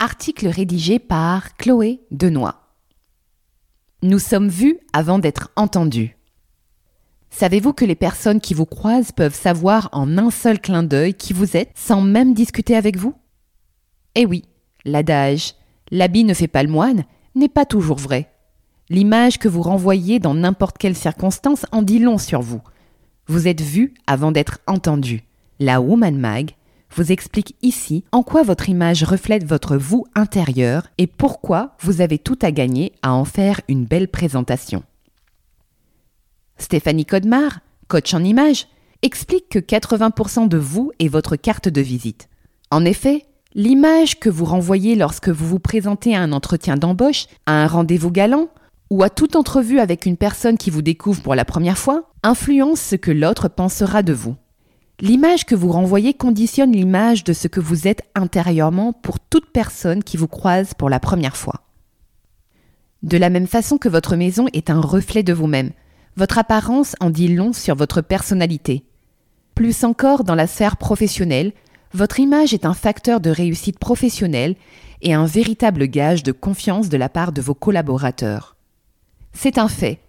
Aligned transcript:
Article 0.00 0.46
rédigé 0.46 1.00
par 1.00 1.56
Chloé 1.56 2.00
Denoy. 2.12 2.54
Nous 4.02 4.20
sommes 4.20 4.48
vus 4.48 4.78
avant 4.92 5.18
d'être 5.18 5.50
entendus. 5.56 6.16
Savez-vous 7.30 7.72
que 7.72 7.84
les 7.84 7.96
personnes 7.96 8.40
qui 8.40 8.54
vous 8.54 8.64
croisent 8.64 9.10
peuvent 9.10 9.34
savoir 9.34 9.88
en 9.90 10.16
un 10.16 10.30
seul 10.30 10.60
clin 10.60 10.84
d'œil 10.84 11.14
qui 11.14 11.32
vous 11.32 11.56
êtes 11.56 11.72
sans 11.74 12.00
même 12.00 12.32
discuter 12.32 12.76
avec 12.76 12.96
vous? 12.96 13.12
Eh 14.14 14.24
oui, 14.24 14.44
l'adage 14.84 15.54
l'habit 15.90 16.22
ne 16.22 16.34
fait 16.34 16.46
pas 16.46 16.62
le 16.62 16.70
moine 16.70 17.02
n'est 17.34 17.48
pas 17.48 17.66
toujours 17.66 17.98
vrai. 17.98 18.30
L'image 18.90 19.40
que 19.40 19.48
vous 19.48 19.62
renvoyez 19.62 20.20
dans 20.20 20.34
n'importe 20.34 20.78
quelle 20.78 20.96
circonstance 20.96 21.66
en 21.72 21.82
dit 21.82 21.98
long 21.98 22.18
sur 22.18 22.40
vous. 22.40 22.62
Vous 23.26 23.48
êtes 23.48 23.62
vu 23.62 23.94
avant 24.06 24.30
d'être 24.30 24.60
entendu. 24.68 25.24
La 25.58 25.80
Woman 25.80 26.16
Mag 26.16 26.52
vous 26.94 27.12
explique 27.12 27.56
ici 27.62 28.04
en 28.12 28.22
quoi 28.22 28.42
votre 28.42 28.68
image 28.68 29.04
reflète 29.04 29.44
votre 29.44 29.76
vous 29.76 30.06
intérieur 30.14 30.88
et 30.98 31.06
pourquoi 31.06 31.76
vous 31.80 32.00
avez 32.00 32.18
tout 32.18 32.38
à 32.42 32.50
gagner 32.50 32.92
à 33.02 33.12
en 33.12 33.24
faire 33.24 33.60
une 33.68 33.84
belle 33.84 34.08
présentation. 34.08 34.82
Stéphanie 36.58 37.06
Codemar, 37.06 37.60
coach 37.86 38.14
en 38.14 38.24
image, 38.24 38.66
explique 39.02 39.48
que 39.48 39.58
80% 39.58 40.48
de 40.48 40.58
vous 40.58 40.92
est 40.98 41.08
votre 41.08 41.36
carte 41.36 41.68
de 41.68 41.80
visite. 41.80 42.28
En 42.70 42.84
effet, 42.84 43.26
l'image 43.54 44.18
que 44.18 44.28
vous 44.28 44.44
renvoyez 44.44 44.96
lorsque 44.96 45.28
vous 45.28 45.46
vous 45.46 45.60
présentez 45.60 46.14
à 46.16 46.20
un 46.20 46.32
entretien 46.32 46.76
d'embauche, 46.76 47.26
à 47.46 47.62
un 47.62 47.66
rendez-vous 47.66 48.10
galant 48.10 48.48
ou 48.90 49.02
à 49.02 49.10
toute 49.10 49.36
entrevue 49.36 49.80
avec 49.80 50.06
une 50.06 50.16
personne 50.16 50.58
qui 50.58 50.70
vous 50.70 50.82
découvre 50.82 51.22
pour 51.22 51.34
la 51.34 51.44
première 51.44 51.78
fois 51.78 52.10
influence 52.22 52.80
ce 52.80 52.96
que 52.96 53.10
l'autre 53.10 53.48
pensera 53.48 54.02
de 54.02 54.12
vous. 54.12 54.36
L'image 55.00 55.46
que 55.46 55.54
vous 55.54 55.70
renvoyez 55.70 56.12
conditionne 56.12 56.72
l'image 56.72 57.22
de 57.22 57.32
ce 57.32 57.46
que 57.46 57.60
vous 57.60 57.86
êtes 57.86 58.02
intérieurement 58.16 58.92
pour 58.92 59.20
toute 59.20 59.52
personne 59.52 60.02
qui 60.02 60.16
vous 60.16 60.26
croise 60.26 60.74
pour 60.74 60.90
la 60.90 60.98
première 60.98 61.36
fois. 61.36 61.62
De 63.04 63.16
la 63.16 63.30
même 63.30 63.46
façon 63.46 63.78
que 63.78 63.88
votre 63.88 64.16
maison 64.16 64.46
est 64.52 64.70
un 64.70 64.80
reflet 64.80 65.22
de 65.22 65.32
vous-même, 65.32 65.70
votre 66.16 66.38
apparence 66.38 66.96
en 66.98 67.10
dit 67.10 67.28
long 67.28 67.52
sur 67.52 67.76
votre 67.76 68.00
personnalité. 68.00 68.84
Plus 69.54 69.84
encore 69.84 70.24
dans 70.24 70.34
la 70.34 70.48
sphère 70.48 70.76
professionnelle, 70.76 71.52
votre 71.94 72.18
image 72.18 72.52
est 72.52 72.66
un 72.66 72.74
facteur 72.74 73.20
de 73.20 73.30
réussite 73.30 73.78
professionnelle 73.78 74.56
et 75.00 75.14
un 75.14 75.26
véritable 75.26 75.86
gage 75.86 76.24
de 76.24 76.32
confiance 76.32 76.88
de 76.88 76.96
la 76.96 77.08
part 77.08 77.30
de 77.30 77.40
vos 77.40 77.54
collaborateurs. 77.54 78.56
C'est 79.32 79.58
un 79.58 79.68
fait. 79.68 80.00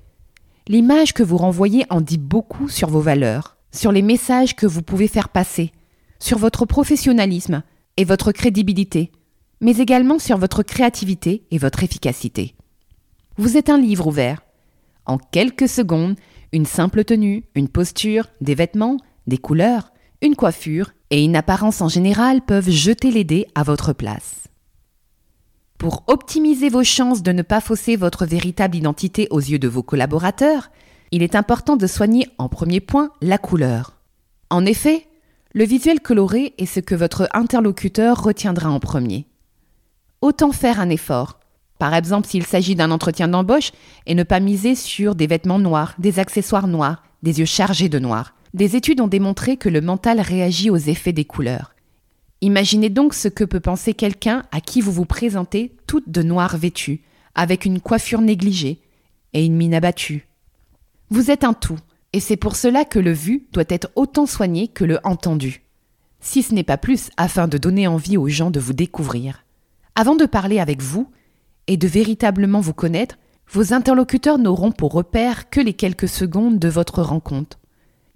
L'image 0.68 1.14
que 1.14 1.22
vous 1.22 1.38
renvoyez 1.38 1.86
en 1.92 2.02
dit 2.02 2.18
beaucoup 2.18 2.70
sur 2.70 2.90
vos 2.90 3.02
valeurs, 3.02 3.59
sur 3.72 3.92
les 3.92 4.02
messages 4.02 4.56
que 4.56 4.66
vous 4.66 4.82
pouvez 4.82 5.08
faire 5.08 5.30
passer, 5.30 5.72
sur 6.20 6.38
votre 6.38 6.66
professionnalisme 6.66 7.64
et 7.98 8.04
votre 8.04 8.32
crédibilité, 8.32 9.12
mais 9.62 9.78
également 9.78 10.20
sur 10.20 10.38
votre 10.38 10.64
créativité 10.64 11.44
et 11.52 11.58
votre 11.58 11.84
efficacité. 11.84 12.56
Vous 13.38 13.58
êtes 13.58 13.70
un 13.70 13.78
livre 13.78 14.08
ouvert. 14.08 14.42
En 15.06 15.18
quelques 15.18 15.70
secondes, 15.70 16.16
une 16.52 16.66
simple 16.66 17.04
tenue, 17.04 17.46
une 17.56 17.70
posture, 17.70 18.28
des 18.42 18.56
vêtements, 18.56 18.98
des 19.28 19.38
couleurs, 19.38 19.92
une 20.22 20.36
coiffure 20.36 20.92
et 21.10 21.24
une 21.24 21.36
apparence 21.36 21.82
en 21.82 21.90
général 21.90 22.42
peuvent 22.42 22.70
jeter 22.70 23.12
les 23.12 23.24
dés 23.24 23.48
à 23.56 23.64
votre 23.64 23.94
place. 23.94 24.48
Pour 25.78 26.04
optimiser 26.08 26.70
vos 26.70 26.84
chances 26.84 27.24
de 27.24 27.32
ne 27.32 27.42
pas 27.42 27.62
fausser 27.62 27.96
votre 27.96 28.26
véritable 28.26 28.76
identité 28.76 29.28
aux 29.30 29.40
yeux 29.40 29.60
de 29.60 29.68
vos 29.70 29.84
collaborateurs, 29.84 30.70
il 31.12 31.24
est 31.24 31.36
important 31.36 31.76
de 31.76 31.88
soigner 31.88 32.28
en 32.38 32.50
premier 32.50 32.80
point 32.80 33.12
la 33.22 33.38
couleur. 33.38 33.98
En 34.50 34.66
effet, 34.66 35.06
le 35.54 35.64
visuel 35.64 36.00
coloré 36.00 36.54
est 36.58 36.66
ce 36.66 36.80
que 36.80 36.96
votre 36.96 37.28
interlocuteur 37.34 38.24
retiendra 38.24 38.70
en 38.70 38.80
premier. 38.80 39.26
Autant 40.22 40.52
faire 40.52 40.80
un 40.80 40.90
effort. 40.90 41.40
Par 41.80 41.94
exemple, 41.94 42.28
s'il 42.28 42.46
s'agit 42.46 42.76
d'un 42.76 42.92
entretien 42.92 43.28
d'embauche, 43.28 43.72
et 44.06 44.14
ne 44.14 44.24
pas 44.24 44.40
miser 44.40 44.76
sur 44.76 45.16
des 45.16 45.28
vêtements 45.28 45.60
noirs, 45.60 45.96
des 45.98 46.20
accessoires 46.20 46.68
noirs, 46.68 47.04
des 47.24 47.40
yeux 47.40 47.46
chargés 47.46 47.90
de 47.90 48.00
noir. 48.00 48.36
Des 48.54 48.76
études 48.76 49.02
ont 49.02 49.08
démontré 49.08 49.58
que 49.58 49.70
le 49.70 49.82
mental 49.82 50.20
réagit 50.20 50.70
aux 50.70 50.78
effets 50.78 51.14
des 51.14 51.26
couleurs. 51.26 51.74
Imaginez 52.42 52.90
donc 52.90 53.14
ce 53.14 53.28
que 53.28 53.44
peut 53.44 53.60
penser 53.60 53.94
quelqu'un 53.94 54.44
à 54.52 54.62
qui 54.62 54.82
vous 54.82 54.92
vous 54.92 55.06
présentez 55.06 55.76
toute 55.88 56.10
de 56.10 56.24
noir 56.24 56.58
vêtue, 56.58 57.02
avec 57.36 57.66
une 57.66 57.82
coiffure 57.82 58.22
négligée 58.22 58.80
et 59.34 59.46
une 59.46 59.56
mine 59.56 59.74
abattue. 59.74 60.29
Vous 61.12 61.32
êtes 61.32 61.44
un 61.44 61.54
tout, 61.54 61.80
et 62.14 62.20
c'est 62.20 62.38
pour 62.38 62.56
cela 62.56 62.86
que 62.86 63.00
le 63.00 63.12
vu 63.12 63.48
doit 63.52 63.64
être 63.70 63.90
autant 63.96 64.28
soigné 64.28 64.68
que 64.68 64.84
le 64.84 65.00
entendu. 65.04 65.64
Si 66.20 66.44
ce 66.44 66.54
n'est 66.54 66.64
pas 66.64 66.78
plus, 66.78 67.10
afin 67.18 67.48
de 67.48 67.58
donner 67.58 67.88
envie 67.88 68.18
aux 68.18 68.28
gens 68.28 68.52
de 68.52 68.60
vous 68.60 68.74
découvrir. 68.74 69.44
Avant 69.96 70.16
de 70.16 70.26
parler 70.26 70.60
avec 70.60 70.82
vous, 70.82 71.10
et 71.66 71.78
de 71.78 71.88
véritablement 71.88 72.60
vous 72.60 72.74
connaître, 72.74 73.18
vos 73.52 73.74
interlocuteurs 73.74 74.38
n'auront 74.38 74.72
pour 74.72 74.92
repère 74.92 75.50
que 75.50 75.60
les 75.60 75.74
quelques 75.74 76.08
secondes 76.08 76.60
de 76.60 76.70
votre 76.70 77.02
rencontre. 77.02 77.60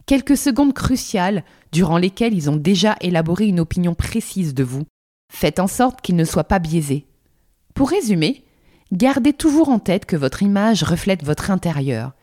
Quelques 0.06 0.38
secondes 0.38 0.74
cruciales 0.74 1.44
durant 1.72 1.98
lesquelles 1.98 2.36
ils 2.36 2.50
ont 2.50 2.56
déjà 2.56 2.96
élaboré 3.02 3.48
une 3.48 3.60
opinion 3.60 3.96
précise 3.96 4.54
de 4.54 4.64
vous. 4.64 4.84
Faites 5.32 5.60
en 5.60 5.68
sorte 5.68 6.02
qu'ils 6.02 6.16
ne 6.16 6.26
soient 6.26 6.44
pas 6.44 6.60
biaisés. 6.60 7.08
Pour 7.74 7.90
résumer, 7.90 8.44
gardez 8.92 9.34
toujours 9.34 9.70
en 9.70 9.80
tête 9.80 10.06
que 10.06 10.16
votre 10.16 10.44
image 10.44 10.84
reflète 10.84 11.24
votre 11.24 11.50
intérieur, 11.50 12.14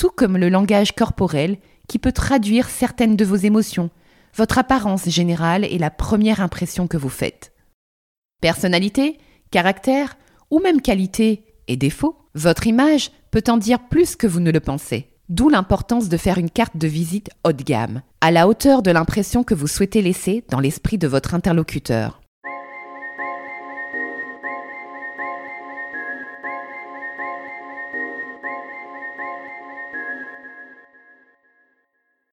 tout 0.00 0.08
comme 0.08 0.38
le 0.38 0.48
langage 0.48 0.92
corporel 0.92 1.58
qui 1.86 1.98
peut 1.98 2.12
traduire 2.12 2.70
certaines 2.70 3.16
de 3.16 3.24
vos 3.26 3.36
émotions, 3.36 3.90
votre 4.34 4.56
apparence 4.56 5.06
générale 5.10 5.66
et 5.66 5.76
la 5.76 5.90
première 5.90 6.40
impression 6.40 6.86
que 6.86 6.96
vous 6.96 7.10
faites. 7.10 7.52
Personnalité, 8.40 9.18
caractère 9.50 10.16
ou 10.50 10.58
même 10.58 10.80
qualité 10.80 11.44
et 11.68 11.76
défaut, 11.76 12.16
votre 12.34 12.66
image 12.66 13.10
peut 13.30 13.44
en 13.48 13.58
dire 13.58 13.88
plus 13.90 14.16
que 14.16 14.26
vous 14.26 14.40
ne 14.40 14.50
le 14.50 14.60
pensez. 14.60 15.10
D'où 15.28 15.50
l'importance 15.50 16.08
de 16.08 16.16
faire 16.16 16.38
une 16.38 16.50
carte 16.50 16.78
de 16.78 16.88
visite 16.88 17.28
haut 17.46 17.52
de 17.52 17.62
gamme, 17.62 18.00
à 18.22 18.30
la 18.30 18.48
hauteur 18.48 18.80
de 18.80 18.90
l'impression 18.90 19.44
que 19.44 19.54
vous 19.54 19.68
souhaitez 19.68 20.00
laisser 20.00 20.44
dans 20.48 20.60
l'esprit 20.60 20.96
de 20.96 21.08
votre 21.08 21.34
interlocuteur. 21.34 22.22